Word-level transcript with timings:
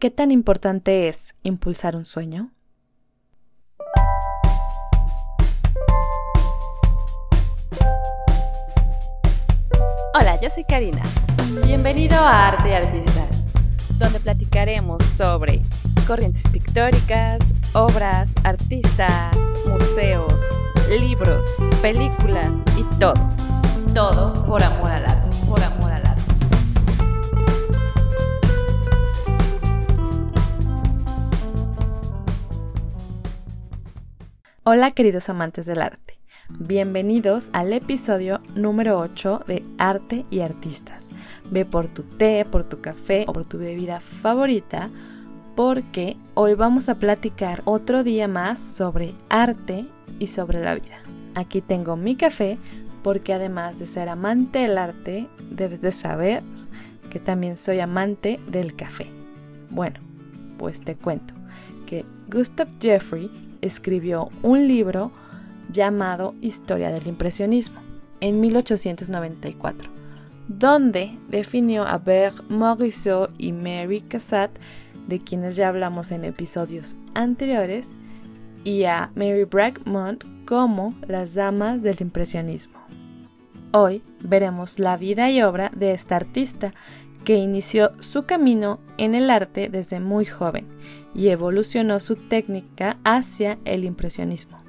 ¿Qué 0.00 0.10
tan 0.10 0.30
importante 0.30 1.08
es 1.08 1.34
impulsar 1.42 1.94
un 1.94 2.06
sueño? 2.06 2.52
Hola, 10.14 10.40
yo 10.40 10.48
soy 10.48 10.64
Karina. 10.64 11.02
Bienvenido 11.66 12.16
a 12.16 12.48
Arte 12.48 12.70
y 12.70 12.72
Artistas, 12.72 13.44
donde 13.98 14.20
platicaremos 14.20 15.04
sobre 15.04 15.60
corrientes 16.06 16.48
pictóricas, 16.48 17.40
obras, 17.74 18.30
artistas, 18.42 19.36
museos, 19.66 20.42
libros, 20.88 21.46
películas 21.82 22.48
y 22.78 22.84
todo. 22.98 23.20
Todo 23.92 24.32
por 24.46 24.62
amor 24.62 24.92
al 24.92 25.04
arte, 25.04 25.29
Hola 34.62 34.90
queridos 34.90 35.30
amantes 35.30 35.64
del 35.64 35.80
arte, 35.80 36.18
bienvenidos 36.50 37.48
al 37.54 37.72
episodio 37.72 38.42
número 38.54 38.98
8 38.98 39.44
de 39.48 39.64
Arte 39.78 40.26
y 40.30 40.40
Artistas. 40.40 41.08
Ve 41.50 41.64
por 41.64 41.88
tu 41.88 42.02
té, 42.02 42.44
por 42.44 42.66
tu 42.66 42.78
café 42.82 43.24
o 43.26 43.32
por 43.32 43.46
tu 43.46 43.56
bebida 43.56 44.00
favorita 44.00 44.90
porque 45.56 46.18
hoy 46.34 46.52
vamos 46.52 46.90
a 46.90 46.96
platicar 46.96 47.62
otro 47.64 48.04
día 48.04 48.28
más 48.28 48.60
sobre 48.60 49.14
arte 49.30 49.86
y 50.18 50.26
sobre 50.26 50.62
la 50.62 50.74
vida. 50.74 51.00
Aquí 51.34 51.62
tengo 51.62 51.96
mi 51.96 52.14
café 52.14 52.58
porque 53.02 53.32
además 53.32 53.78
de 53.78 53.86
ser 53.86 54.10
amante 54.10 54.58
del 54.58 54.76
arte, 54.76 55.26
debes 55.50 55.80
de 55.80 55.90
saber 55.90 56.42
que 57.08 57.18
también 57.18 57.56
soy 57.56 57.80
amante 57.80 58.38
del 58.46 58.76
café. 58.76 59.06
Bueno, 59.70 60.00
pues 60.58 60.82
te 60.82 60.96
cuento 60.96 61.32
que 61.86 62.04
Gustav 62.28 62.68
Jeffrey 62.78 63.49
escribió 63.62 64.28
un 64.42 64.66
libro 64.68 65.12
llamado 65.72 66.34
Historia 66.40 66.90
del 66.90 67.06
Impresionismo 67.06 67.80
en 68.20 68.40
1894, 68.40 69.90
donde 70.48 71.18
definió 71.28 71.84
a 71.86 71.98
Berg 71.98 72.34
Morisot 72.48 73.32
y 73.38 73.52
Mary 73.52 74.02
Cassatt, 74.02 74.50
de 75.06 75.20
quienes 75.20 75.56
ya 75.56 75.68
hablamos 75.68 76.12
en 76.12 76.24
episodios 76.24 76.96
anteriores, 77.14 77.96
y 78.64 78.84
a 78.84 79.10
Mary 79.14 79.44
Bragmont 79.44 80.24
como 80.44 80.94
las 81.06 81.34
damas 81.34 81.82
del 81.82 81.96
impresionismo. 82.00 82.78
Hoy 83.72 84.02
veremos 84.20 84.78
la 84.78 84.96
vida 84.96 85.30
y 85.30 85.42
obra 85.42 85.70
de 85.74 85.92
esta 85.92 86.16
artista 86.16 86.74
que 87.24 87.36
inició 87.36 87.92
su 88.00 88.24
camino 88.24 88.80
en 88.96 89.14
el 89.14 89.30
arte 89.30 89.68
desde 89.68 90.00
muy 90.00 90.24
joven 90.24 90.66
y 91.14 91.28
evolucionó 91.28 92.00
su 92.00 92.16
técnica 92.16 92.98
hacia 93.04 93.58
el 93.64 93.84
impresionismo. 93.84 94.62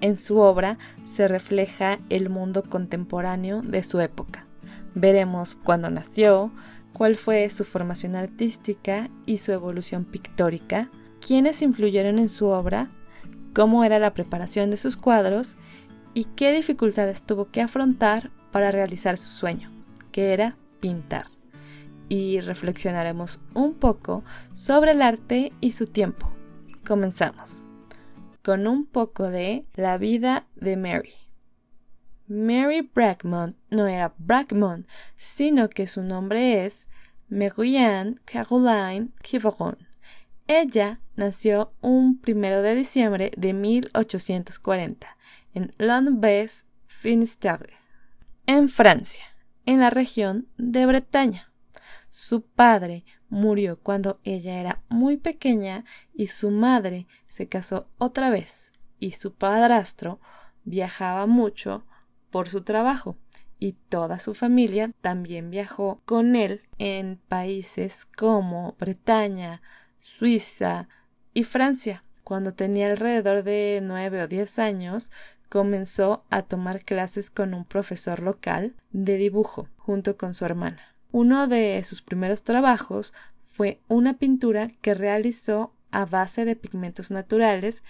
En 0.00 0.16
su 0.16 0.38
obra 0.38 0.78
se 1.04 1.28
refleja 1.28 2.00
el 2.08 2.28
mundo 2.28 2.64
contemporáneo 2.64 3.62
de 3.62 3.82
su 3.82 4.00
época. 4.00 4.46
Veremos 4.94 5.54
cuándo 5.54 5.90
nació, 5.90 6.50
cuál 6.92 7.16
fue 7.16 7.48
su 7.50 7.64
formación 7.64 8.16
artística 8.16 9.08
y 9.26 9.38
su 9.38 9.52
evolución 9.52 10.04
pictórica, 10.04 10.90
quiénes 11.26 11.62
influyeron 11.62 12.18
en 12.18 12.28
su 12.28 12.46
obra, 12.46 12.90
cómo 13.54 13.84
era 13.84 13.98
la 13.98 14.12
preparación 14.12 14.70
de 14.70 14.76
sus 14.76 14.96
cuadros 14.96 15.56
y 16.14 16.24
qué 16.24 16.52
dificultades 16.52 17.22
tuvo 17.22 17.50
que 17.50 17.62
afrontar 17.62 18.30
para 18.50 18.72
realizar 18.72 19.16
su 19.16 19.30
sueño, 19.30 19.70
que 20.10 20.32
era 20.32 20.56
pintar 20.80 21.26
y 22.12 22.40
reflexionaremos 22.40 23.40
un 23.54 23.72
poco 23.72 24.22
sobre 24.52 24.90
el 24.90 25.00
arte 25.00 25.50
y 25.62 25.70
su 25.70 25.86
tiempo. 25.86 26.30
Comenzamos 26.86 27.66
con 28.44 28.66
un 28.66 28.84
poco 28.84 29.30
de 29.30 29.64
la 29.72 29.96
vida 29.96 30.46
de 30.54 30.76
Mary. 30.76 31.14
Mary 32.26 32.82
Bragmont 32.82 33.56
no 33.70 33.86
era 33.86 34.12
Bragmont, 34.18 34.86
sino 35.16 35.70
que 35.70 35.86
su 35.86 36.02
nombre 36.02 36.66
es 36.66 36.86
Marianne 37.30 38.16
Caroline 38.26 39.08
Quiveron. 39.22 39.78
Ella 40.46 41.00
nació 41.16 41.72
un 41.80 42.20
primero 42.20 42.60
de 42.60 42.74
diciembre 42.74 43.32
de 43.38 43.54
1840 43.54 45.16
en 45.54 45.74
Londres, 45.78 46.66
Finistère, 46.86 47.72
en 48.44 48.68
Francia, 48.68 49.24
en 49.64 49.80
la 49.80 49.88
región 49.88 50.46
de 50.58 50.84
Bretaña. 50.84 51.51
Su 52.12 52.42
padre 52.42 53.04
murió 53.30 53.80
cuando 53.80 54.20
ella 54.22 54.60
era 54.60 54.82
muy 54.90 55.16
pequeña 55.16 55.86
y 56.12 56.26
su 56.26 56.50
madre 56.50 57.06
se 57.26 57.48
casó 57.48 57.88
otra 57.96 58.28
vez 58.28 58.72
y 58.98 59.12
su 59.12 59.32
padrastro 59.32 60.20
viajaba 60.64 61.26
mucho 61.26 61.86
por 62.30 62.50
su 62.50 62.62
trabajo 62.62 63.16
y 63.58 63.72
toda 63.88 64.18
su 64.18 64.34
familia 64.34 64.90
también 65.00 65.48
viajó 65.48 66.02
con 66.04 66.36
él 66.36 66.60
en 66.76 67.18
países 67.28 68.04
como 68.04 68.76
Bretaña, 68.78 69.62
Suiza 69.98 70.88
y 71.32 71.44
Francia. 71.44 72.04
Cuando 72.24 72.52
tenía 72.52 72.90
alrededor 72.90 73.42
de 73.42 73.80
nueve 73.82 74.22
o 74.22 74.28
diez 74.28 74.58
años, 74.58 75.10
comenzó 75.48 76.24
a 76.28 76.42
tomar 76.42 76.84
clases 76.84 77.30
con 77.30 77.54
un 77.54 77.64
profesor 77.64 78.20
local 78.20 78.74
de 78.90 79.16
dibujo 79.16 79.68
junto 79.78 80.16
con 80.16 80.34
su 80.34 80.44
hermana. 80.44 80.91
Uno 81.12 81.46
de 81.46 81.84
sus 81.84 82.00
primeros 82.00 82.42
trabajos 82.42 83.12
fue 83.42 83.80
una 83.86 84.18
pintura 84.18 84.68
que 84.80 84.94
realizó 84.94 85.74
a 85.90 86.06
base 86.06 86.46
de 86.46 86.56
pigmentos 86.56 87.10
naturales 87.10 87.84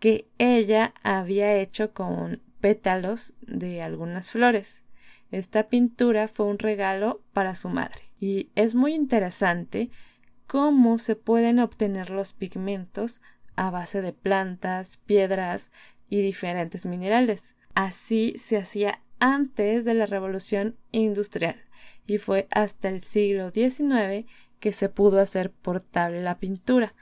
que 0.00 0.28
ella 0.38 0.92
había 1.04 1.54
hecho 1.54 1.94
con 1.94 2.42
pétalos 2.60 3.34
de 3.42 3.80
algunas 3.80 4.32
flores. 4.32 4.82
Esta 5.30 5.68
pintura 5.68 6.26
fue 6.26 6.46
un 6.46 6.58
regalo 6.58 7.22
para 7.32 7.54
su 7.54 7.68
madre 7.68 8.10
y 8.18 8.50
es 8.56 8.74
muy 8.74 8.92
interesante 8.92 9.90
cómo 10.48 10.98
se 10.98 11.14
pueden 11.14 11.60
obtener 11.60 12.10
los 12.10 12.32
pigmentos 12.32 13.20
a 13.54 13.70
base 13.70 14.02
de 14.02 14.12
plantas, 14.12 14.96
piedras 14.96 15.70
y 16.08 16.22
diferentes 16.22 16.86
minerales. 16.86 17.54
Así 17.74 18.34
se 18.36 18.56
hacía 18.56 19.00
antes 19.24 19.86
de 19.86 19.94
la 19.94 20.04
revolución 20.04 20.76
industrial 20.92 21.56
y 22.06 22.18
fue 22.18 22.46
hasta 22.50 22.90
el 22.90 23.00
siglo 23.00 23.52
XIX 23.52 24.30
que 24.60 24.74
se 24.74 24.90
pudo 24.90 25.18
hacer 25.18 25.50
portable 25.50 26.20
la 26.20 26.38
pintura 26.38 26.94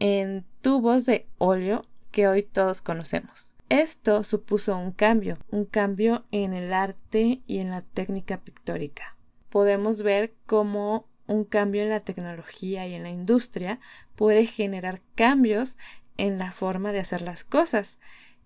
en 0.00 0.44
tubos 0.62 1.06
de 1.06 1.28
óleo 1.38 1.86
que 2.10 2.26
hoy 2.26 2.42
todos 2.42 2.82
conocemos. 2.82 3.54
Esto 3.68 4.24
supuso 4.24 4.76
un 4.76 4.90
cambio, 4.90 5.38
un 5.52 5.64
cambio 5.64 6.24
en 6.32 6.54
el 6.54 6.72
arte 6.72 7.40
y 7.46 7.60
en 7.60 7.70
la 7.70 7.82
técnica 7.82 8.40
pictórica. 8.40 9.16
Podemos 9.48 10.02
ver 10.02 10.34
cómo 10.46 11.08
un 11.28 11.44
cambio 11.44 11.82
en 11.82 11.90
la 11.90 12.00
tecnología 12.00 12.88
y 12.88 12.94
en 12.94 13.04
la 13.04 13.10
industria 13.10 13.78
puede 14.16 14.44
generar 14.44 15.02
cambios 15.14 15.76
en 16.16 16.36
la 16.40 16.50
forma 16.50 16.90
de 16.90 16.98
hacer 16.98 17.22
las 17.22 17.44
cosas. 17.44 18.00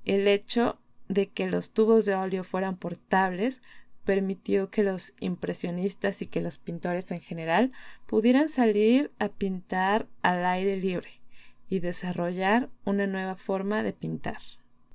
El 0.04 0.28
hecho 0.28 0.78
de 1.08 1.28
que 1.28 1.48
los 1.48 1.72
tubos 1.72 2.04
de 2.06 2.14
óleo 2.14 2.44
fueran 2.44 2.76
portables 2.76 3.62
permitió 4.04 4.70
que 4.70 4.82
los 4.82 5.14
impresionistas 5.18 6.22
y 6.22 6.26
que 6.26 6.40
los 6.40 6.58
pintores 6.58 7.10
en 7.10 7.20
general 7.20 7.72
pudieran 8.06 8.48
salir 8.48 9.10
a 9.18 9.28
pintar 9.28 10.06
al 10.22 10.44
aire 10.44 10.76
libre 10.76 11.08
y 11.68 11.80
desarrollar 11.80 12.68
una 12.84 13.06
nueva 13.06 13.34
forma 13.34 13.82
de 13.82 13.92
pintar. 13.92 14.38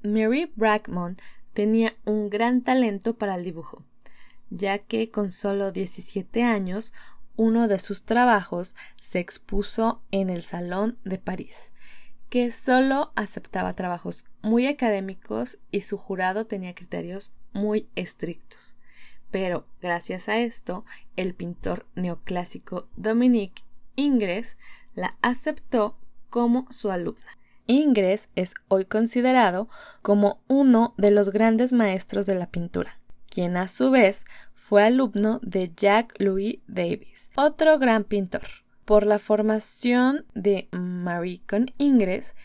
Mary 0.04 0.52
Bragmont 0.56 1.20
tenía 1.54 1.94
un 2.06 2.30
gran 2.30 2.62
talento 2.62 3.16
para 3.16 3.36
el 3.36 3.44
dibujo, 3.44 3.84
ya 4.50 4.78
que 4.78 5.10
con 5.10 5.32
solo 5.32 5.72
17 5.72 6.44
años 6.44 6.94
uno 7.36 7.68
de 7.68 7.80
sus 7.80 8.04
trabajos 8.04 8.76
se 9.02 9.20
expuso 9.20 10.02
en 10.12 10.30
el 10.30 10.44
Salón 10.44 10.98
de 11.04 11.18
París, 11.18 11.74
que 12.30 12.52
solo 12.52 13.12
aceptaba 13.16 13.76
trabajos 13.76 14.26
muy 14.42 14.68
académicos 14.68 15.60
y 15.72 15.82
su 15.82 15.98
jurado 15.98 16.46
tenía 16.46 16.76
criterios 16.76 17.34
muy 17.54 17.88
estrictos 17.96 18.78
pero 19.32 19.68
gracias 19.82 20.30
a 20.30 20.40
esto 20.40 20.86
el 21.16 21.34
pintor 21.34 21.86
neoclásico 21.96 22.88
Dominique 22.96 23.64
Ingres 23.96 24.58
la 24.94 25.18
aceptó 25.22 25.98
como 26.30 26.68
su 26.72 26.90
alumna. 26.92 27.38
Ingres 27.68 28.30
es 28.36 28.54
hoy 28.68 28.86
considerado 28.86 29.70
como 30.02 30.42
uno 30.48 30.94
de 30.98 31.12
los 31.12 31.32
grandes 31.32 31.74
maestros 31.74 32.26
de 32.26 32.36
la 32.36 32.50
pintura, 32.50 33.00
quien 33.30 33.58
a 33.58 33.68
su 33.68 33.92
vez 33.92 34.26
fue 34.56 34.84
alumno 34.84 35.40
de 35.44 35.72
Jacques 35.76 36.20
Louis 36.20 36.60
Davis, 36.68 37.30
otro 37.36 37.78
gran 37.78 38.04
pintor. 38.04 38.44
Por 38.90 39.06
la 39.06 39.20
formación 39.20 40.26
de 40.34 40.68
Marie 40.72 41.44
con 41.48 41.68
Ingres, 41.78 42.36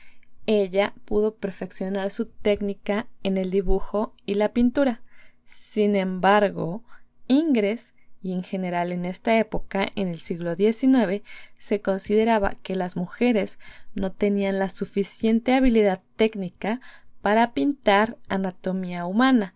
ella 0.44 0.92
pudo 1.06 1.36
perfeccionar 1.36 2.10
su 2.10 2.26
técnica 2.26 3.06
en 3.22 3.38
el 3.38 3.50
dibujo 3.50 4.14
y 4.26 4.34
la 4.34 4.52
pintura. 4.52 5.00
Sin 5.46 5.96
embargo, 5.96 6.84
Ingres 7.28 7.94
y 8.20 8.34
en 8.34 8.42
general 8.42 8.92
en 8.92 9.06
esta 9.06 9.38
época, 9.38 9.88
en 9.96 10.08
el 10.08 10.20
siglo 10.20 10.54
XIX, 10.54 11.22
se 11.56 11.80
consideraba 11.80 12.56
que 12.62 12.74
las 12.74 12.94
mujeres 12.94 13.58
no 13.94 14.12
tenían 14.12 14.58
la 14.58 14.68
suficiente 14.68 15.54
habilidad 15.54 16.02
técnica 16.16 16.82
para 17.22 17.54
pintar 17.54 18.18
anatomía 18.28 19.06
humana, 19.06 19.54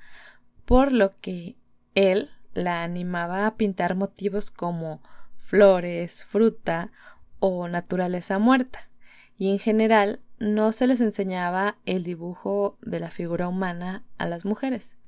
por 0.64 0.92
lo 0.92 1.20
que 1.20 1.54
él 1.94 2.30
la 2.54 2.82
animaba 2.82 3.46
a 3.46 3.56
pintar 3.56 3.94
motivos 3.94 4.50
como 4.50 5.02
flores, 5.48 6.24
fruta 6.24 6.90
o 7.38 7.68
naturaleza 7.68 8.38
muerta, 8.38 8.90
y 9.38 9.50
en 9.50 9.58
general 9.58 10.20
no 10.38 10.72
se 10.72 10.86
les 10.86 11.00
enseñaba 11.00 11.78
el 11.86 12.02
dibujo 12.02 12.76
de 12.82 13.00
la 13.00 13.10
figura 13.10 13.48
humana 13.48 14.04
a 14.18 14.26
las 14.26 14.44
mujeres. 14.44 14.98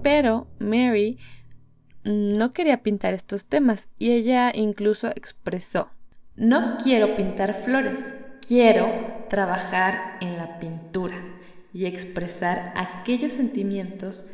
Pero 0.00 0.46
Mary 0.60 1.18
no 2.04 2.52
quería 2.52 2.84
pintar 2.84 3.14
estos 3.14 3.46
temas 3.46 3.88
y 3.98 4.12
ella 4.12 4.52
incluso 4.54 5.08
expresó, 5.08 5.90
no 6.36 6.76
quiero 6.80 7.16
pintar 7.16 7.52
flores, 7.52 8.14
quiero 8.46 9.26
trabajar 9.28 10.18
en 10.20 10.36
la 10.36 10.60
pintura 10.60 11.16
y 11.72 11.86
expresar 11.86 12.72
aquellos 12.76 13.32
sentimientos 13.32 14.30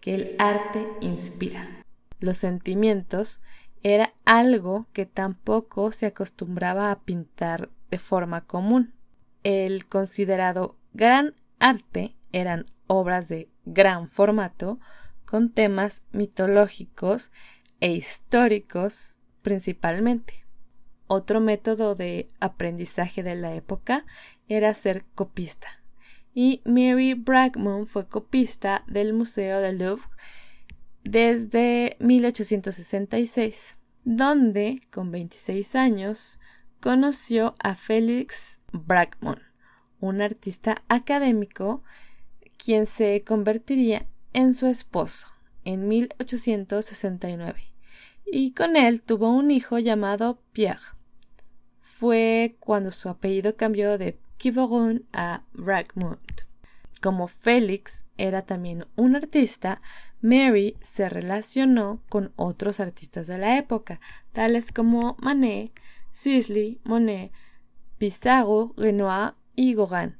que 0.00 0.16
el 0.16 0.34
arte 0.40 0.84
inspira. 1.00 1.81
Los 2.22 2.36
sentimientos 2.36 3.40
era 3.82 4.14
algo 4.24 4.86
que 4.92 5.06
tampoco 5.06 5.90
se 5.90 6.06
acostumbraba 6.06 6.92
a 6.92 7.00
pintar 7.00 7.68
de 7.90 7.98
forma 7.98 8.42
común. 8.42 8.94
El 9.42 9.86
considerado 9.86 10.76
gran 10.92 11.34
arte 11.58 12.14
eran 12.30 12.66
obras 12.86 13.28
de 13.28 13.50
gran 13.64 14.08
formato 14.08 14.78
con 15.24 15.50
temas 15.50 16.04
mitológicos 16.12 17.32
e 17.80 17.90
históricos 17.90 19.18
principalmente. 19.42 20.46
Otro 21.08 21.40
método 21.40 21.96
de 21.96 22.28
aprendizaje 22.38 23.24
de 23.24 23.34
la 23.34 23.52
época 23.56 24.06
era 24.46 24.72
ser 24.74 25.04
copista. 25.16 25.82
Y 26.32 26.62
Mary 26.64 27.14
Bragmon 27.14 27.88
fue 27.88 28.06
copista 28.06 28.84
del 28.86 29.12
Museo 29.12 29.60
del 29.60 29.78
Louvre 29.78 30.06
desde 31.04 31.96
1866, 32.00 33.78
donde, 34.04 34.80
con 34.90 35.10
26 35.10 35.76
años, 35.76 36.38
conoció 36.80 37.54
a 37.62 37.74
Félix 37.74 38.60
Bragmon, 38.72 39.40
un 40.00 40.20
artista 40.20 40.82
académico 40.88 41.82
quien 42.56 42.86
se 42.86 43.22
convertiría 43.24 44.02
en 44.32 44.54
su 44.54 44.66
esposo 44.66 45.28
en 45.64 45.88
1869 45.88 47.72
y 48.26 48.52
con 48.52 48.76
él 48.76 49.02
tuvo 49.02 49.30
un 49.30 49.50
hijo 49.50 49.78
llamado 49.78 50.40
Pierre. 50.52 50.80
Fue 51.78 52.56
cuando 52.60 52.90
su 52.90 53.08
apellido 53.08 53.56
cambió 53.56 53.98
de 53.98 54.18
Quivoron 54.38 55.06
a 55.12 55.42
Bragmont. 55.52 56.42
Como 57.00 57.28
Félix 57.28 58.04
era 58.22 58.42
también 58.42 58.84
un 58.94 59.16
artista, 59.16 59.80
Mary 60.20 60.76
se 60.80 61.08
relacionó 61.08 62.04
con 62.08 62.32
otros 62.36 62.78
artistas 62.78 63.26
de 63.26 63.36
la 63.36 63.58
época, 63.58 64.00
tales 64.32 64.70
como 64.70 65.16
Manet, 65.20 65.72
Sisley, 66.12 66.80
Monet, 66.84 67.32
Pissarro, 67.98 68.74
Renoir 68.76 69.34
y 69.56 69.74
Gauguin, 69.74 70.16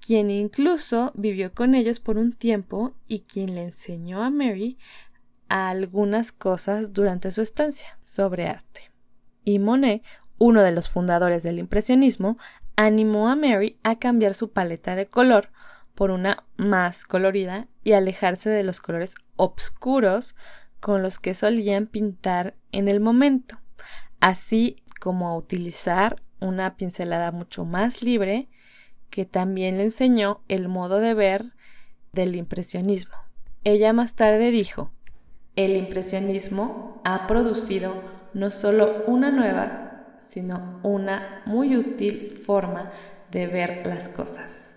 quien 0.00 0.30
incluso 0.30 1.10
vivió 1.16 1.52
con 1.52 1.74
ellos 1.74 1.98
por 1.98 2.18
un 2.18 2.32
tiempo 2.32 2.94
y 3.08 3.20
quien 3.20 3.56
le 3.56 3.64
enseñó 3.64 4.22
a 4.22 4.30
Mary 4.30 4.78
algunas 5.48 6.30
cosas 6.30 6.92
durante 6.92 7.32
su 7.32 7.42
estancia 7.42 7.98
sobre 8.04 8.46
arte. 8.46 8.92
Y 9.44 9.58
Monet, 9.58 10.04
uno 10.38 10.62
de 10.62 10.70
los 10.70 10.88
fundadores 10.88 11.42
del 11.42 11.58
impresionismo, 11.58 12.38
animó 12.76 13.28
a 13.28 13.34
Mary 13.34 13.80
a 13.82 13.98
cambiar 13.98 14.34
su 14.34 14.52
paleta 14.52 14.94
de 14.94 15.06
color 15.08 15.50
por 15.94 16.10
una 16.10 16.44
más 16.56 17.04
colorida 17.04 17.68
y 17.84 17.92
alejarse 17.92 18.50
de 18.50 18.64
los 18.64 18.80
colores 18.80 19.14
oscuros 19.36 20.36
con 20.80 21.02
los 21.02 21.18
que 21.18 21.34
solían 21.34 21.86
pintar 21.86 22.54
en 22.72 22.88
el 22.88 23.00
momento, 23.00 23.58
así 24.20 24.82
como 25.00 25.28
a 25.28 25.36
utilizar 25.36 26.22
una 26.40 26.76
pincelada 26.76 27.30
mucho 27.30 27.64
más 27.64 28.02
libre 28.02 28.48
que 29.10 29.26
también 29.26 29.76
le 29.76 29.84
enseñó 29.84 30.42
el 30.48 30.68
modo 30.68 30.98
de 30.98 31.14
ver 31.14 31.52
del 32.12 32.34
impresionismo. 32.34 33.16
Ella 33.62 33.92
más 33.92 34.16
tarde 34.16 34.50
dijo, 34.50 34.90
el 35.54 35.76
impresionismo 35.76 37.00
ha 37.04 37.26
producido 37.26 37.94
no 38.32 38.50
solo 38.50 39.04
una 39.06 39.30
nueva, 39.30 40.16
sino 40.20 40.80
una 40.82 41.42
muy 41.46 41.76
útil 41.76 42.30
forma 42.30 42.90
de 43.30 43.46
ver 43.46 43.86
las 43.86 44.08
cosas. 44.08 44.71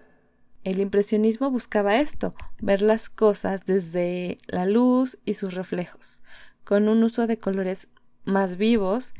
El 0.65 0.81
impresionismo 0.81 1.49
buscaba 1.49 1.95
esto, 1.95 2.33
ver 2.59 2.81
las 2.81 3.07
cosas 3.09 3.63
desde 3.63 4.37
la 4.47 4.65
luz 4.65 5.17
y 5.23 5.35
sus 5.35 5.53
reflejos, 5.53 6.21
con 6.65 6.89
un 6.89 7.03
uso 7.03 7.25
de 7.25 7.39
colores 7.39 7.87
más 8.25 8.57
vivos 8.57 9.13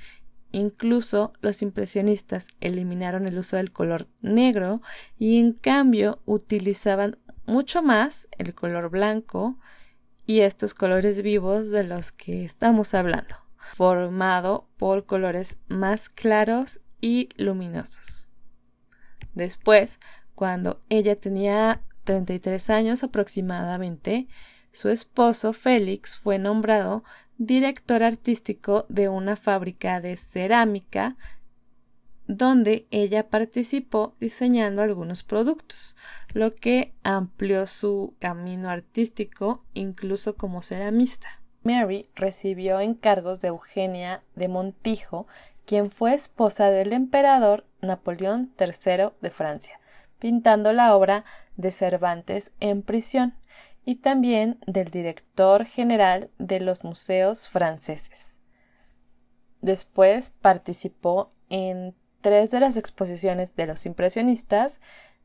Incluso 0.56 1.34
los 1.42 1.62
impresionistas 1.62 2.48
eliminaron 2.62 3.28
el 3.28 3.38
uso 3.38 3.58
del 3.58 3.74
color 3.74 4.08
negro 4.22 4.82
y 5.20 5.38
en 5.38 5.52
cambio 5.52 6.22
utilizaban 6.24 7.18
mucho 7.46 7.84
más 7.84 8.30
el 8.38 8.56
color 8.56 8.90
blanco 8.90 9.60
y 10.26 10.40
estos 10.40 10.74
colores 10.74 11.22
vivos 11.22 11.72
de 11.72 11.84
los 11.84 12.14
que 12.14 12.46
estamos 12.46 12.94
hablando, 12.94 13.36
formado 13.74 14.70
por 14.78 15.06
colores 15.06 15.58
más 15.68 16.08
claros 16.08 16.80
y 17.02 17.28
luminosos. 17.36 18.26
Después, 19.34 20.00
cuando 20.36 20.82
ella 20.90 21.16
tenía 21.16 21.82
33 22.04 22.70
años 22.70 23.04
aproximadamente, 23.04 24.28
su 24.72 24.90
esposo 24.90 25.54
Félix 25.54 26.16
fue 26.16 26.38
nombrado 26.38 27.04
director 27.38 28.04
artístico 28.04 28.86
de 28.90 29.10
una 29.10 29.36
fábrica 29.36 30.00
de 30.02 30.18
cerámica 30.18 31.18
donde 32.28 32.88
ella 32.90 33.30
participó 33.30 34.16
diseñando 34.20 34.82
algunos 34.82 35.24
productos, 35.24 35.96
lo 36.34 36.56
que 36.56 36.94
amplió 37.04 37.68
su 37.68 38.16
camino 38.20 38.70
artístico 38.70 39.64
incluso 39.74 40.36
como 40.36 40.62
ceramista. 40.62 41.28
Mary 41.64 42.08
recibió 42.16 42.80
encargos 42.80 43.42
de 43.42 43.50
Eugenia 43.50 44.24
de 44.36 44.48
Montijo, 44.48 45.28
quien 45.66 45.90
fue 45.90 46.14
esposa 46.14 46.70
del 46.70 46.94
emperador 46.94 47.66
Napoleón 47.82 48.54
III 48.60 49.10
de 49.22 49.30
Francia, 49.32 49.80
pintando 50.19 50.74
la 50.74 50.95
obra 50.95 51.25
de 51.57 51.72
Cervantes 51.72 52.51
en 52.60 52.81
prisión 52.81 53.36
y 53.86 53.95
también 53.98 54.57
del 54.65 54.89
director 54.89 55.65
general 55.65 56.31
de 56.38 56.60
los 56.60 56.84
museos 56.84 57.48
franceses. 57.48 58.39
Después 59.62 60.34
participó 60.41 61.31
en 61.50 61.95
tres 62.22 62.51
de 62.51 62.60
las 62.60 62.75
exposiciones 62.77 63.55
de 63.55 63.65
los 63.67 63.86
impresionistas 63.86 64.81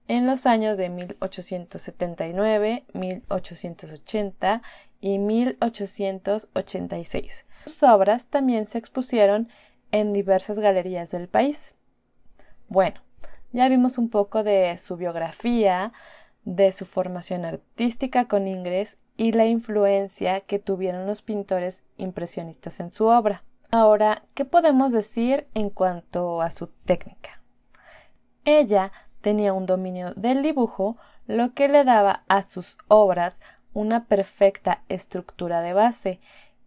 en 0.09 0.27
los 0.27 0.45
años 0.47 0.77
de 0.77 0.91
1879, 0.91 2.85
1880 2.93 4.63
y 5.01 5.19
1886. 5.19 7.47
Sus 7.65 7.83
obras 7.83 8.27
también 8.27 8.67
se 8.67 8.77
expusieron 8.79 9.49
en 9.93 10.13
diversas 10.13 10.59
galerías 10.59 11.11
del 11.11 11.29
país. 11.29 11.75
Bueno, 12.69 13.01
ya 13.53 13.69
vimos 13.69 13.99
un 13.99 14.11
poco 14.11 14.43
de 14.43 14.77
su 14.79 14.97
biografía, 14.97 15.93
de 16.45 16.73
su 16.73 16.87
formación 16.87 17.45
artística 17.45 18.27
con 18.27 18.47
Ingres 18.47 18.99
y 19.17 19.33
la 19.33 19.47
influencia 19.47 20.41
que 20.41 20.59
tuvieron 20.59 21.07
los 21.07 21.23
pintores 21.23 21.85
impresionistas 21.97 22.81
en 22.81 22.93
su 22.93 23.07
obra. 23.07 23.45
Ahora, 23.71 24.25
¿qué 24.35 24.45
podemos 24.45 24.93
decir 24.93 25.47
en 25.55 25.71
cuanto 25.71 26.43
a 26.43 26.51
su 26.51 26.69
técnica? 26.69 27.43
Ella 28.45 28.93
tenía 29.21 29.53
un 29.53 29.67
dominio 29.67 30.15
del 30.15 30.43
dibujo, 30.43 30.97
lo 31.27 31.53
que 31.53 31.69
le 31.69 31.85
daba 31.85 32.25
a 32.29 32.49
sus 32.49 32.79
obras 32.89 33.41
una 33.73 34.07
perfecta 34.07 34.83
estructura 34.89 35.61
de 35.61 35.73
base 35.73 36.21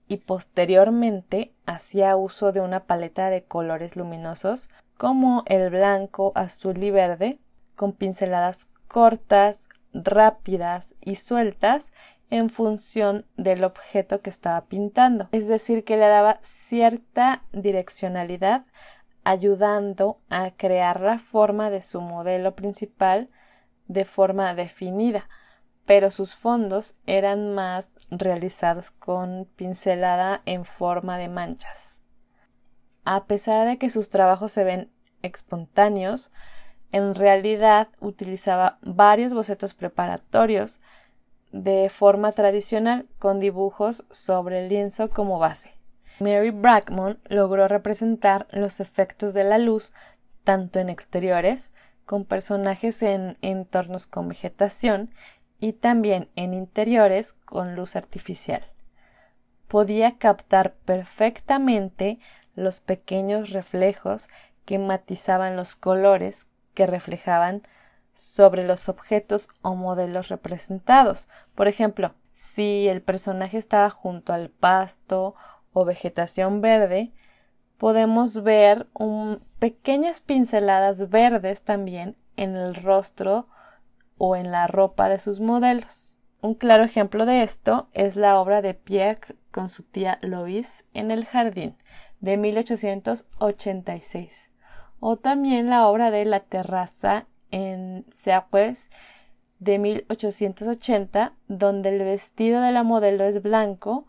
y 0.07 0.17
posteriormente 0.17 1.53
hacía 1.65 2.15
uso 2.15 2.51
de 2.51 2.61
una 2.61 2.85
paleta 2.85 3.29
de 3.29 3.43
colores 3.43 3.95
luminosos 3.95 4.69
como 4.97 5.43
el 5.47 5.69
blanco, 5.69 6.31
azul 6.35 6.81
y 6.83 6.91
verde, 6.91 7.39
con 7.75 7.93
pinceladas 7.93 8.67
cortas, 8.87 9.69
rápidas 9.93 10.95
y 11.01 11.15
sueltas 11.15 11.91
en 12.29 12.49
función 12.49 13.25
del 13.37 13.63
objeto 13.63 14.21
que 14.21 14.29
estaba 14.29 14.65
pintando. 14.65 15.29
Es 15.31 15.47
decir, 15.47 15.83
que 15.83 15.97
le 15.97 16.07
daba 16.07 16.39
cierta 16.41 17.43
direccionalidad 17.51 18.65
ayudando 19.23 20.19
a 20.29 20.51
crear 20.51 20.99
la 20.99 21.19
forma 21.19 21.69
de 21.69 21.81
su 21.81 22.01
modelo 22.01 22.55
principal 22.55 23.29
de 23.87 24.05
forma 24.05 24.53
definida, 24.55 25.29
pero 25.85 26.11
sus 26.11 26.35
fondos 26.35 26.95
eran 27.05 27.53
más 27.53 27.89
realizados 28.09 28.91
con 28.91 29.45
pincelada 29.55 30.41
en 30.45 30.65
forma 30.65 31.17
de 31.17 31.27
manchas. 31.27 32.02
A 33.05 33.25
pesar 33.25 33.67
de 33.67 33.77
que 33.77 33.89
sus 33.89 34.09
trabajos 34.09 34.51
se 34.51 34.63
ven 34.63 34.89
espontáneos, 35.21 36.31
en 36.91 37.15
realidad 37.15 37.89
utilizaba 37.99 38.77
varios 38.81 39.33
bocetos 39.33 39.73
preparatorios 39.73 40.79
de 41.51 41.89
forma 41.89 42.31
tradicional 42.31 43.07
con 43.19 43.39
dibujos 43.39 44.05
sobre 44.09 44.63
el 44.63 44.69
lienzo 44.69 45.09
como 45.09 45.39
base. 45.39 45.71
Mary 46.19 46.51
Brackman 46.51 47.19
logró 47.27 47.67
representar 47.67 48.47
los 48.51 48.79
efectos 48.79 49.33
de 49.33 49.43
la 49.43 49.57
luz 49.57 49.93
tanto 50.43 50.79
en 50.79 50.89
exteriores, 50.89 51.73
con 52.05 52.25
personajes 52.25 53.01
en 53.01 53.37
entornos 53.41 54.07
con 54.07 54.27
vegetación, 54.27 55.09
y 55.59 55.71
también 55.71 56.27
en 56.35 56.53
interiores 56.53 57.33
con 57.45 57.75
luz 57.75 57.95
artificial. 57.95 58.63
Podía 59.69 60.17
captar 60.17 60.73
perfectamente 60.85 62.19
los 62.55 62.81
pequeños 62.81 63.51
reflejos 63.51 64.29
que 64.65 64.79
matizaban 64.79 65.55
los 65.55 65.75
colores 65.75 66.47
que 66.73 66.87
reflejaban 66.87 67.63
sobre 68.13 68.65
los 68.65 68.89
objetos 68.89 69.49
o 69.61 69.75
modelos 69.75 70.29
representados. 70.29 71.27
Por 71.55 71.67
ejemplo, 71.67 72.13
si 72.33 72.87
el 72.87 73.01
personaje 73.01 73.57
estaba 73.57 73.89
junto 73.89 74.33
al 74.33 74.49
pasto 74.49 75.35
o 75.71 75.85
vegetación 75.85 76.61
verde, 76.61 77.11
podemos 77.77 78.43
ver 78.43 78.87
pequeñas 79.59 80.21
pinceladas 80.21 81.09
verdes 81.09 81.61
también 81.63 82.15
en 82.37 82.55
el 82.55 82.75
rostro 82.75 83.47
o 84.17 84.35
en 84.35 84.51
la 84.51 84.67
ropa 84.67 85.09
de 85.09 85.19
sus 85.19 85.39
modelos. 85.39 86.17
Un 86.41 86.55
claro 86.55 86.83
ejemplo 86.83 87.25
de 87.25 87.41
esto 87.41 87.87
es 87.93 88.15
la 88.15 88.39
obra 88.39 88.61
de 88.61 88.73
Pierre 88.73 89.35
con 89.51 89.69
su 89.69 89.83
tía 89.83 90.19
Lois 90.21 90.85
en 90.93 91.09
el 91.09 91.25
jardín 91.25 91.77
de 92.23 92.37
1886 92.37 94.49
o 95.01 95.17
también 95.17 95.69
la 95.69 95.89
obra 95.89 96.09
de 96.09 96.23
La 96.23 96.39
terraza 96.39 97.27
en 97.51 98.05
Serres 98.13 98.89
de 99.59 99.77
1880 99.77 101.33
donde 101.49 101.89
el 101.89 101.99
vestido 101.99 102.61
de 102.61 102.71
la 102.71 102.83
modelo 102.83 103.25
es 103.25 103.41
blanco 103.41 104.07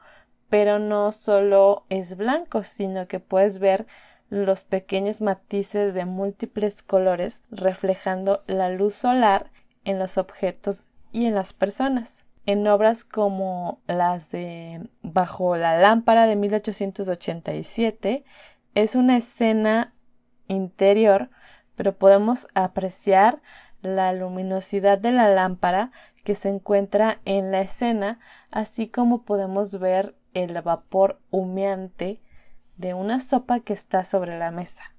pero 0.49 0.79
no 0.79 1.11
solo 1.11 1.87
es 1.89 2.17
blanco 2.17 2.63
sino 2.63 3.09
que 3.09 3.19
puedes 3.19 3.59
ver 3.59 3.89
los 4.31 4.63
pequeños 4.63 5.21
matices 5.21 5.93
de 5.93 6.05
múltiples 6.05 6.85
colores 6.85 7.43
reflejando 7.51 8.45
la 8.47 8.71
luz 8.71 8.95
solar 8.95 9.51
en 9.85 9.99
los 9.99 10.19
objetos 10.19 10.89
y 11.11 11.27
en 11.27 11.35
las 11.35 11.53
personas. 11.53 12.25
En 12.47 12.67
obras 12.67 13.05
como 13.05 13.81
las 13.87 14.31
de 14.31 14.89
Bajo 15.03 15.57
la 15.57 15.79
lámpara 15.79 16.27
de 16.27 16.37
1887 16.37 18.25
es 18.75 18.95
una 18.95 19.17
escena 19.17 19.95
interior, 20.49 21.31
pero 21.75 21.97
podemos 21.97 22.47
apreciar 22.55 23.41
la 23.81 24.13
luminosidad 24.13 24.99
de 24.99 25.13
la 25.13 25.29
lámpara 25.29 25.91
que 26.23 26.35
se 26.35 26.49
encuentra 26.49 27.21
en 27.25 27.51
la 27.51 27.61
escena, 27.61 28.19
así 28.51 28.89
como 28.89 29.23
podemos 29.25 29.79
ver 29.79 30.15
el 30.33 30.61
vapor 30.63 31.21
humeante 31.31 32.21
de 32.77 32.95
una 32.95 33.21
sopa 33.21 33.61
que 33.61 33.73
está 33.73 34.05
sobre 34.05 34.39
la 34.39 34.51
mesa. 34.51 34.94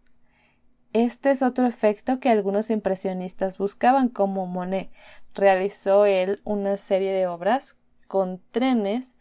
Este 0.96 1.30
es 1.32 1.42
otro 1.42 1.68
efecto 1.68 2.22
que 2.22 2.30
algunos 2.30 2.70
impresionistas 2.70 3.58
buscaban, 3.58 4.08
como 4.08 4.46
Monet. 4.46 4.90
Realizó 5.34 6.06
él 6.06 6.40
una 6.46 6.78
serie 6.78 7.12
de 7.12 7.28
obras 7.28 7.78
con 8.08 8.40
trenes 8.52 9.14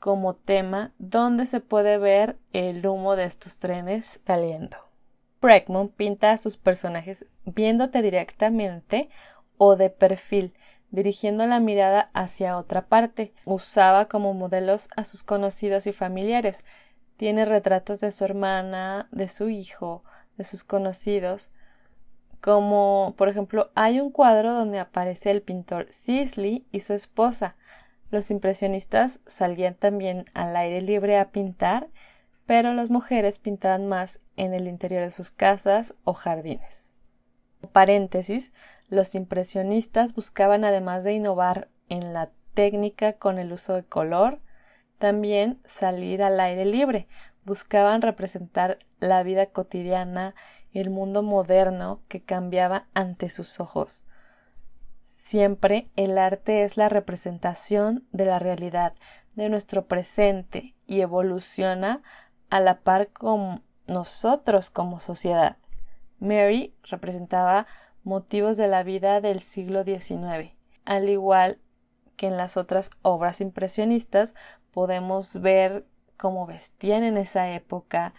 como 0.00 0.34
tema, 0.34 0.92
donde 0.98 1.46
se 1.46 1.60
puede 1.60 1.96
ver 1.96 2.38
el 2.52 2.84
humo 2.84 3.14
de 3.14 3.22
estos 3.22 3.58
trenes 3.60 4.20
saliendo. 4.26 4.78
Bregman 5.40 5.90
pinta 5.90 6.32
a 6.32 6.38
sus 6.38 6.56
personajes 6.56 7.24
viéndote 7.44 8.02
directamente 8.02 9.10
o 9.58 9.76
de 9.76 9.90
perfil, 9.90 10.54
dirigiendo 10.90 11.46
la 11.46 11.60
mirada 11.60 12.10
hacia 12.14 12.58
otra 12.58 12.86
parte. 12.86 13.32
Usaba 13.44 14.06
como 14.06 14.34
modelos 14.34 14.88
a 14.96 15.04
sus 15.04 15.22
conocidos 15.22 15.86
y 15.86 15.92
familiares. 15.92 16.64
Tiene 17.16 17.44
retratos 17.44 18.00
de 18.00 18.10
su 18.10 18.24
hermana, 18.24 19.08
de 19.12 19.28
su 19.28 19.50
hijo, 19.50 20.02
de 20.40 20.44
sus 20.44 20.64
conocidos, 20.64 21.52
como 22.40 23.14
por 23.18 23.28
ejemplo 23.28 23.70
hay 23.74 24.00
un 24.00 24.10
cuadro 24.10 24.54
donde 24.54 24.78
aparece 24.78 25.30
el 25.30 25.42
pintor 25.42 25.86
Sisley 25.90 26.66
y 26.72 26.80
su 26.80 26.94
esposa. 26.94 27.56
Los 28.10 28.30
impresionistas 28.30 29.20
salían 29.26 29.74
también 29.74 30.24
al 30.32 30.56
aire 30.56 30.80
libre 30.80 31.18
a 31.18 31.30
pintar, 31.30 31.88
pero 32.46 32.72
las 32.72 32.88
mujeres 32.88 33.38
pintaban 33.38 33.86
más 33.86 34.18
en 34.36 34.54
el 34.54 34.66
interior 34.66 35.02
de 35.02 35.10
sus 35.10 35.30
casas 35.30 35.94
o 36.04 36.14
jardines. 36.14 36.94
Paréntesis, 37.72 38.54
los 38.88 39.14
impresionistas 39.14 40.14
buscaban 40.14 40.64
además 40.64 41.04
de 41.04 41.12
innovar 41.12 41.68
en 41.90 42.14
la 42.14 42.30
técnica 42.54 43.12
con 43.12 43.38
el 43.38 43.52
uso 43.52 43.74
de 43.74 43.84
color, 43.84 44.40
también 45.00 45.60
salir 45.64 46.22
al 46.22 46.38
aire 46.38 46.66
libre, 46.66 47.08
buscaban 47.44 48.02
representar 48.02 48.78
la 49.00 49.22
vida 49.22 49.46
cotidiana 49.46 50.34
y 50.72 50.78
el 50.78 50.90
mundo 50.90 51.22
moderno 51.22 52.02
que 52.06 52.22
cambiaba 52.22 52.86
ante 52.94 53.30
sus 53.30 53.58
ojos. 53.60 54.06
Siempre 55.02 55.90
el 55.96 56.18
arte 56.18 56.64
es 56.64 56.76
la 56.76 56.90
representación 56.90 58.06
de 58.12 58.26
la 58.26 58.38
realidad, 58.38 58.92
de 59.34 59.48
nuestro 59.48 59.86
presente 59.86 60.74
y 60.86 61.00
evoluciona 61.00 62.02
a 62.50 62.60
la 62.60 62.80
par 62.80 63.08
con 63.08 63.62
nosotros 63.86 64.68
como 64.68 65.00
sociedad. 65.00 65.56
Mary 66.18 66.74
representaba 66.82 67.66
motivos 68.04 68.58
de 68.58 68.68
la 68.68 68.82
vida 68.82 69.22
del 69.22 69.40
siglo 69.40 69.82
XIX. 69.82 70.52
Al 70.84 71.08
igual 71.08 71.58
que 72.20 72.26
en 72.26 72.36
las 72.36 72.58
otras 72.58 72.90
obras 73.00 73.40
impresionistas, 73.40 74.34
podemos 74.72 75.40
ver 75.40 75.86
cómo 76.16 76.46
vestían 76.46 77.02
en 77.04 77.16
esa 77.16 77.50
época, 77.50 78.14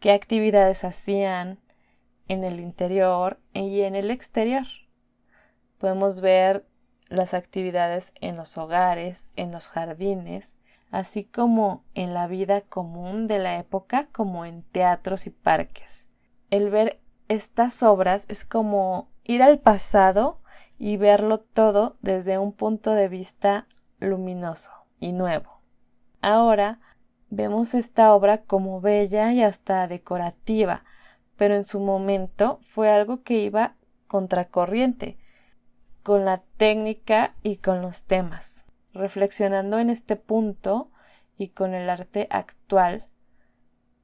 qué 0.00 0.12
actividades 0.12 0.84
hacían 0.84 1.58
en 2.28 2.44
el 2.44 2.60
interior 2.60 3.38
y 3.52 3.82
en 3.82 3.94
el 3.94 4.10
exterior. 4.10 4.66
Podemos 5.78 6.20
ver 6.20 6.66
las 7.08 7.34
actividades 7.34 8.12
en 8.20 8.36
los 8.36 8.56
hogares, 8.56 9.28
en 9.36 9.52
los 9.52 9.68
jardines, 9.68 10.56
así 10.90 11.24
como 11.24 11.84
en 11.94 12.14
la 12.14 12.26
vida 12.26 12.62
común 12.62 13.28
de 13.28 13.38
la 13.38 13.58
época, 13.58 14.08
como 14.12 14.44
en 14.44 14.62
teatros 14.62 15.26
y 15.26 15.30
parques. 15.30 16.08
El 16.50 16.70
ver 16.70 17.00
estas 17.28 17.82
obras 17.82 18.24
es 18.28 18.44
como 18.44 19.08
ir 19.24 19.42
al 19.42 19.58
pasado 19.58 20.40
y 20.78 20.96
verlo 20.96 21.38
todo 21.38 21.96
desde 22.00 22.38
un 22.38 22.52
punto 22.52 22.92
de 22.92 23.08
vista 23.08 23.66
luminoso 24.00 24.70
y 25.00 25.12
nuevo. 25.12 25.61
Ahora 26.22 26.80
Vemos 27.34 27.72
esta 27.72 28.14
obra 28.14 28.42
como 28.42 28.82
bella 28.82 29.32
y 29.32 29.42
hasta 29.42 29.88
decorativa, 29.88 30.84
pero 31.38 31.54
en 31.54 31.64
su 31.64 31.80
momento 31.80 32.58
fue 32.60 32.90
algo 32.90 33.22
que 33.22 33.38
iba 33.38 33.74
contracorriente 34.06 35.16
con 36.02 36.26
la 36.26 36.42
técnica 36.58 37.34
y 37.42 37.56
con 37.56 37.80
los 37.80 38.04
temas. 38.04 38.66
Reflexionando 38.92 39.78
en 39.78 39.88
este 39.88 40.16
punto 40.16 40.90
y 41.38 41.48
con 41.48 41.72
el 41.72 41.88
arte 41.88 42.28
actual, 42.28 43.06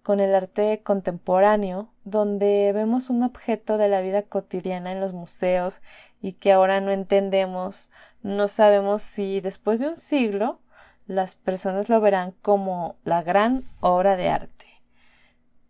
con 0.02 0.20
el 0.20 0.34
arte 0.34 0.80
contemporáneo, 0.82 1.92
donde 2.04 2.72
vemos 2.72 3.10
un 3.10 3.22
objeto 3.22 3.76
de 3.76 3.90
la 3.90 4.00
vida 4.00 4.22
cotidiana 4.22 4.90
en 4.90 5.00
los 5.00 5.12
museos 5.12 5.82
y 6.22 6.32
que 6.32 6.52
ahora 6.52 6.80
no 6.80 6.92
entendemos, 6.92 7.90
no 8.22 8.48
sabemos 8.48 9.02
si 9.02 9.42
después 9.42 9.80
de 9.80 9.88
un 9.88 9.98
siglo 9.98 10.60
las 11.08 11.36
personas 11.36 11.88
lo 11.88 12.00
verán 12.00 12.32
como 12.42 12.96
la 13.02 13.22
gran 13.22 13.64
obra 13.80 14.14
de 14.16 14.28
arte. 14.28 14.66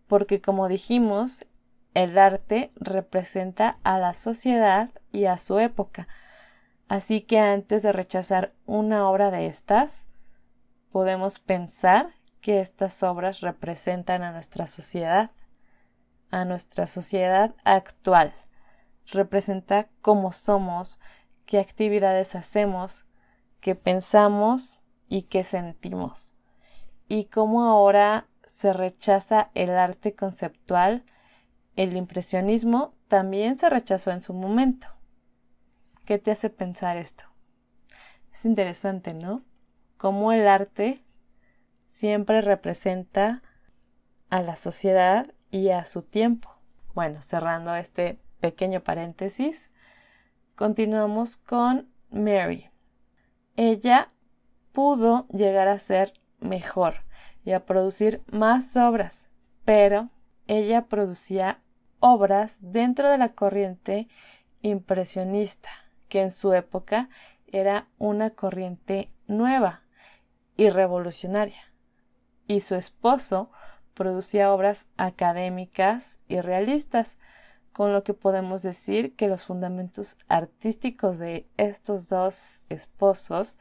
Porque 0.09 0.40
como 0.40 0.68
dijimos, 0.68 1.47
el 1.95 2.18
arte 2.18 2.73
representa 2.75 3.78
a 3.85 3.99
la 3.99 4.14
sociedad 4.14 4.90
y 5.12 5.26
a 5.26 5.38
su 5.38 5.61
época. 5.61 6.09
Así 6.88 7.21
que 7.21 7.38
antes 7.38 7.83
de 7.85 7.92
rechazar 7.92 8.52
una 8.66 9.09
obra 9.09 9.30
de 9.30 9.47
estas, 9.47 10.07
podemos 10.90 11.38
pensar 11.38 12.11
que 12.40 12.61
estas 12.61 13.02
obras 13.04 13.40
representan 13.40 14.23
a 14.23 14.33
nuestra 14.33 14.66
sociedad, 14.66 15.30
a 16.30 16.45
nuestra 16.45 16.88
sociedad 16.88 17.54
actual. 17.62 18.33
Representa 19.12 19.88
cómo 20.02 20.33
somos, 20.33 20.99
qué 21.47 21.61
actividades 21.61 22.35
hacemos, 22.35 23.07
qué 23.61 23.76
pensamos 23.76 24.83
y 25.09 25.23
qué 25.23 25.45
sentimos, 25.45 26.35
y 27.09 27.27
cómo 27.27 27.65
ahora 27.65 28.29
se 28.45 28.73
rechaza 28.73 29.50
el 29.55 29.71
arte 29.71 30.15
conceptual, 30.15 31.05
el 31.77 31.97
impresionismo 31.97 32.95
también 33.07 33.57
se 33.57 33.71
rechazó 33.71 34.11
en 34.11 34.21
su 34.21 34.35
momento. 34.35 34.88
¿Qué 36.05 36.19
te 36.19 36.31
hace 36.31 36.50
pensar 36.50 36.97
esto? 36.97 37.25
Es 38.33 38.45
interesante, 38.45 39.15
¿no? 39.15 39.43
Cómo 39.97 40.33
el 40.33 40.47
arte 40.49 41.05
siempre 41.85 42.41
representa 42.41 43.43
a 44.31 44.43
la 44.43 44.57
sociedad 44.57 45.33
y 45.50 45.71
a 45.71 45.85
su 45.85 46.03
tiempo. 46.03 46.50
Bueno, 46.95 47.23
cerrando 47.23 47.75
este 47.75 48.19
pequeño 48.41 48.83
paréntesis, 48.83 49.71
continuamos 50.55 51.37
con 51.37 51.88
Mary. 52.11 52.71
Ella 53.57 54.09
pudo 54.78 55.26
llegar 55.32 55.66
a 55.66 55.80
ser 55.80 56.12
mejor 56.38 57.02
y 57.44 57.50
a 57.50 57.66
producir 57.66 58.23
más 58.30 58.76
obras, 58.76 59.28
pero 59.64 60.08
ella 60.47 60.82
producía 60.82 61.58
obras 61.99 62.54
dentro 62.61 63.11
de 63.11 63.18
la 63.18 63.30
corriente 63.30 64.06
impresionista, 64.62 65.68
que 66.08 66.23
en 66.23 66.30
su 66.30 66.52
época 66.52 67.08
era 67.49 67.88
una 67.99 68.30
corriente 68.30 69.11
nueva 69.26 69.82
y 70.56 70.70
revolucionaria. 70.70 71.73
Y 72.47 72.61
su 72.61 72.76
esposo 72.76 73.50
producía 73.94 74.52
obras 74.52 74.87
académicas 74.97 76.20
y 76.28 76.40
realistas, 76.40 77.18
con 77.73 77.92
lo 77.92 78.04
que 78.04 78.14
podemos 78.14 78.62
decir 78.62 79.16
que 79.16 79.26
los 79.26 79.44
fundamentos 79.44 80.16
artísticos 80.28 81.18
de 81.18 81.49
estos 81.56 82.08
dos 82.08 82.62
esposos 82.68 83.58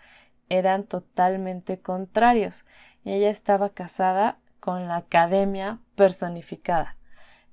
eran 0.50 0.84
totalmente 0.84 1.80
contrarios, 1.80 2.66
ella 3.06 3.30
estaba 3.30 3.70
casada 3.70 4.39
con 4.60 4.88
la 4.88 4.98
academia 4.98 5.80
personificada. 5.96 6.98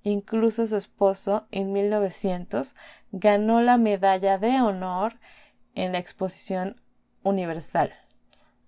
Incluso 0.02 0.66
su 0.66 0.76
esposo 0.76 1.46
en 1.50 1.72
1900 1.72 2.74
ganó 3.12 3.60
la 3.60 3.78
medalla 3.78 4.38
de 4.38 4.60
honor 4.60 5.18
en 5.74 5.92
la 5.92 5.98
exposición 5.98 6.80
universal. 7.22 7.94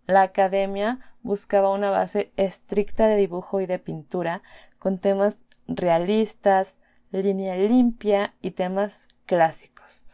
La 0.07 0.23
academia 0.23 1.01
buscaba 1.23 1.71
una 1.73 1.91
base 1.91 2.33
estricta 2.37 3.09
de 3.09 3.17
dibujo 3.17 3.61
y 3.61 3.67
de 3.67 3.79
pintura, 3.79 4.43
con 4.79 4.99
temas 4.99 5.39
realistas, 5.67 6.79
línea 7.11 7.57
limpia 7.57 8.35
y 8.41 8.53
temas 8.53 9.09
clásicos, 9.27 10.05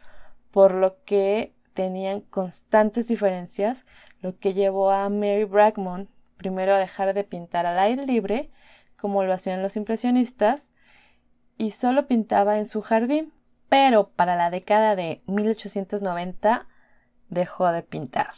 por 0.51 0.73
lo 0.73 1.03
que 1.05 1.52
tenían 1.73 2.21
constantes 2.21 3.07
diferencias, 3.07 3.85
lo 4.21 4.37
que 4.37 4.53
llevó 4.53 4.91
a 4.91 5.09
Mary 5.09 5.43
Bragmon 5.43 6.09
primero 6.37 6.75
a 6.75 6.77
dejar 6.77 7.13
de 7.13 7.23
pintar 7.23 7.65
al 7.65 7.79
aire 7.79 8.05
libre, 8.05 8.51
como 8.97 9.23
lo 9.23 9.33
hacían 9.33 9.61
los 9.61 9.77
impresionistas, 9.77 10.71
y 11.57 11.71
solo 11.71 12.07
pintaba 12.07 12.57
en 12.57 12.65
su 12.65 12.81
jardín, 12.81 13.33
pero 13.69 14.09
para 14.09 14.35
la 14.35 14.49
década 14.49 14.95
de 14.95 15.21
1890 15.27 16.67
dejó 17.29 17.71
de 17.71 17.81
pintar, 17.81 18.31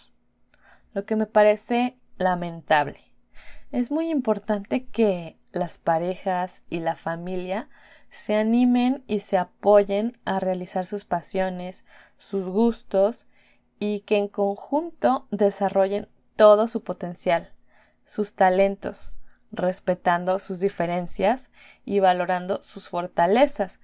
lo 0.93 1.05
que 1.05 1.15
me 1.15 1.25
parece 1.25 1.97
lamentable. 2.17 2.99
Es 3.71 3.91
muy 3.91 4.09
importante 4.09 4.85
que 4.85 5.37
las 5.51 5.77
parejas 5.77 6.63
y 6.69 6.79
la 6.79 6.95
familia 6.95 7.69
se 8.09 8.35
animen 8.35 9.03
y 9.07 9.19
se 9.19 9.37
apoyen 9.37 10.17
a 10.23 10.39
realizar 10.39 10.85
sus 10.85 11.03
pasiones, 11.03 11.83
sus 12.17 12.48
gustos 12.48 13.27
y 13.79 14.01
que 14.01 14.17
en 14.17 14.27
conjunto 14.27 15.27
desarrollen 15.31 16.07
todo 16.36 16.67
su 16.67 16.84
potencial, 16.84 17.53
sus 18.03 18.36
talentos, 18.36 19.13
respetando 19.51 20.39
sus 20.39 20.60
diferencias 20.60 21.50
y 21.86 22.00
valorando 22.00 22.62
sus 22.62 22.89
fortalezas, 22.89 23.79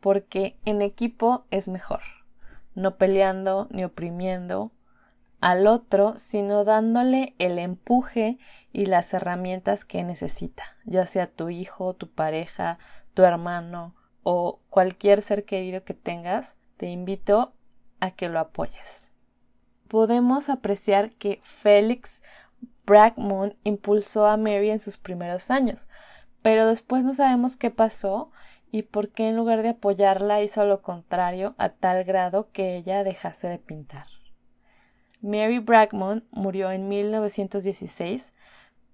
porque 0.00 0.58
en 0.64 0.82
equipo 0.82 1.46
es 1.50 1.68
mejor, 1.68 2.00
no 2.74 2.96
peleando 2.96 3.68
ni 3.70 3.84
oprimiendo 3.84 4.72
al 5.40 5.66
otro, 5.66 6.14
sino 6.16 6.64
dándole 6.64 7.34
el 7.38 7.58
empuje 7.58 8.38
y 8.72 8.86
las 8.86 9.12
herramientas 9.14 9.84
que 9.84 10.04
necesita, 10.04 10.64
ya 10.84 11.06
sea 11.06 11.30
tu 11.30 11.48
hijo, 11.48 11.94
tu 11.94 12.10
pareja, 12.10 12.78
tu 13.14 13.22
hermano 13.22 13.94
o 14.22 14.60
cualquier 14.68 15.22
ser 15.22 15.44
querido 15.44 15.84
que 15.84 15.94
tengas, 15.94 16.56
te 16.76 16.86
invito 16.86 17.54
a 18.00 18.10
que 18.10 18.28
lo 18.28 18.40
apoyes. 18.40 19.12
Podemos 19.88 20.48
apreciar 20.50 21.10
que 21.10 21.40
Félix 21.44 22.22
Bragmon 22.86 23.56
impulsó 23.64 24.26
a 24.26 24.36
Mary 24.36 24.70
en 24.70 24.80
sus 24.80 24.96
primeros 24.96 25.50
años, 25.50 25.86
pero 26.42 26.66
después 26.66 27.04
no 27.04 27.14
sabemos 27.14 27.56
qué 27.56 27.70
pasó 27.70 28.30
y 28.72 28.82
por 28.82 29.10
qué 29.10 29.28
en 29.28 29.36
lugar 29.36 29.62
de 29.62 29.70
apoyarla 29.70 30.42
hizo 30.42 30.64
lo 30.64 30.82
contrario 30.82 31.54
a 31.58 31.70
tal 31.70 32.04
grado 32.04 32.50
que 32.52 32.76
ella 32.76 33.04
dejase 33.04 33.48
de 33.48 33.58
pintar. 33.58 34.06
Mary 35.20 35.58
Bragmon 35.58 36.24
murió 36.30 36.70
en 36.70 36.88
1916, 36.88 38.32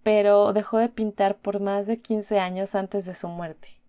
pero 0.02 0.52
dejó 0.52 0.78
de 0.78 0.88
pintar 0.88 1.36
por 1.36 1.60
más 1.60 1.86
de 1.86 2.00
15 2.00 2.38
años 2.38 2.74
antes 2.74 3.06
de 3.06 3.14
su 3.14 3.28
muerte, 3.28 3.80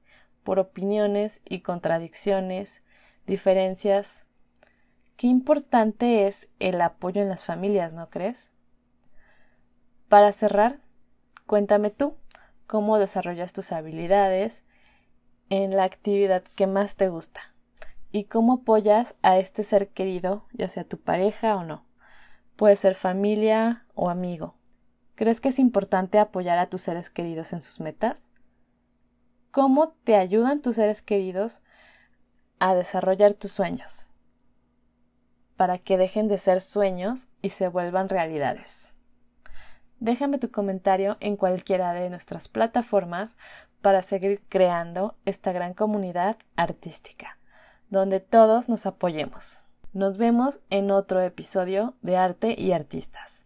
por 0.43 0.59
opiniones 0.59 1.41
y 1.45 1.61
contradicciones, 1.61 2.83
diferencias. 3.25 4.23
Qué 5.17 5.25
importante 5.25 6.27
es 6.27 6.47
el 6.59 6.79
apoyo 6.79 7.23
en 7.23 7.29
las 7.29 7.43
familias, 7.43 7.91
¿no 7.91 8.11
crees? 8.11 8.51
Para 10.09 10.31
cerrar, 10.31 10.79
cuéntame 11.47 11.89
tú 11.89 12.15
cómo 12.67 12.99
desarrollas 12.99 13.51
tus 13.51 13.71
habilidades 13.71 14.63
en 15.49 15.75
la 15.75 15.85
actividad 15.85 16.43
que 16.43 16.67
más 16.67 16.97
te 16.97 17.09
gusta 17.09 17.55
y 18.11 18.25
cómo 18.25 18.53
apoyas 18.61 19.15
a 19.23 19.39
este 19.39 19.63
ser 19.63 19.89
querido, 19.89 20.45
ya 20.53 20.69
sea 20.69 20.83
tu 20.83 20.99
pareja 20.99 21.55
o 21.55 21.63
no. 21.63 21.83
Puede 22.55 22.75
ser 22.75 22.93
familia 22.93 23.87
o 23.95 24.11
amigo. 24.11 24.53
¿Crees 25.15 25.41
que 25.41 25.49
es 25.49 25.57
importante 25.57 26.19
apoyar 26.19 26.59
a 26.59 26.69
tus 26.69 26.83
seres 26.83 27.09
queridos 27.09 27.53
en 27.53 27.61
sus 27.61 27.79
metas? 27.79 28.21
¿Cómo 29.49 29.95
te 30.03 30.15
ayudan 30.15 30.61
tus 30.61 30.75
seres 30.75 31.01
queridos 31.01 31.63
a 32.59 32.75
desarrollar 32.75 33.33
tus 33.33 33.51
sueños? 33.51 34.11
Para 35.57 35.77
que 35.77 35.97
dejen 35.97 36.27
de 36.29 36.37
ser 36.37 36.61
sueños 36.61 37.27
y 37.41 37.49
se 37.49 37.67
vuelvan 37.67 38.09
realidades. 38.09 38.93
Déjame 39.99 40.37
tu 40.37 40.51
comentario 40.51 41.17
en 41.19 41.35
cualquiera 41.35 41.93
de 41.93 42.09
nuestras 42.09 42.47
plataformas 42.47 43.35
para 43.81 44.01
seguir 44.01 44.41
creando 44.47 45.15
esta 45.25 45.51
gran 45.51 45.73
comunidad 45.73 46.37
artística, 46.55 47.39
donde 47.89 48.19
todos 48.19 48.69
nos 48.69 48.85
apoyemos. 48.85 49.59
Nos 49.93 50.17
vemos 50.17 50.59
en 50.69 50.91
otro 50.91 51.21
episodio 51.21 51.95
de 52.01 52.17
Arte 52.17 52.55
y 52.57 52.73
Artistas. 52.73 53.45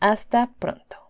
Hasta 0.00 0.50
pronto. 0.58 1.03